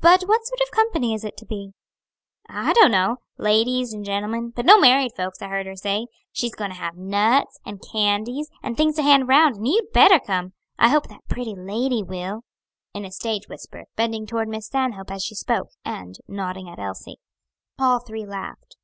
"But 0.00 0.22
what 0.24 0.44
sort 0.44 0.60
of 0.60 0.72
company 0.72 1.14
is 1.14 1.22
it 1.22 1.36
to 1.36 1.46
be?" 1.46 1.70
"I 2.48 2.72
dunno; 2.72 3.18
ladies 3.38 3.92
and 3.92 4.04
gentlemen, 4.04 4.50
but 4.56 4.66
no 4.66 4.76
married 4.76 5.12
folks, 5.16 5.40
I 5.40 5.46
heard 5.46 5.66
her 5.66 5.76
say. 5.76 6.08
She's 6.32 6.56
goin' 6.56 6.70
to 6.70 6.76
have 6.76 6.96
nuts, 6.96 7.60
and 7.64 7.80
candies, 7.80 8.50
and 8.60 8.76
things 8.76 8.96
to 8.96 9.04
hand 9.04 9.28
round, 9.28 9.54
and 9.54 9.68
you'd 9.68 9.92
better 9.92 10.18
come. 10.18 10.54
I 10.80 10.88
hope 10.88 11.06
that 11.06 11.28
pretty 11.28 11.54
lady 11.56 12.02
will," 12.02 12.42
in 12.92 13.04
a 13.04 13.12
stage 13.12 13.48
whisper, 13.48 13.84
bending 13.94 14.26
toward 14.26 14.48
Miss 14.48 14.66
Stanhope, 14.66 15.12
as 15.12 15.22
she 15.22 15.36
spoke, 15.36 15.68
and 15.84 16.16
nodding 16.26 16.68
at 16.68 16.80
Elsie. 16.80 17.20
All 17.78 18.00
three 18.00 18.26
laughed. 18.26 18.74